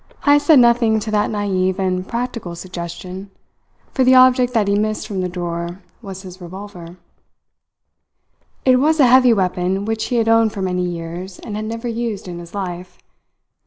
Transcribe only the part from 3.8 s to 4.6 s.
for the object